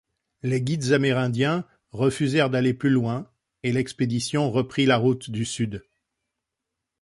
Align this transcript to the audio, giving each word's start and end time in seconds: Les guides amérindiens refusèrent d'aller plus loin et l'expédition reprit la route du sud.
Les 0.41 0.63
guides 0.63 0.93
amérindiens 0.93 1.63
refusèrent 1.91 2.49
d'aller 2.49 2.73
plus 2.73 2.89
loin 2.89 3.29
et 3.61 3.71
l'expédition 3.71 4.49
reprit 4.49 4.87
la 4.87 4.97
route 4.97 5.29
du 5.29 5.45
sud. 5.45 5.83